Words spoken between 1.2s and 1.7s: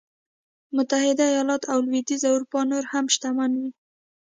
ایالت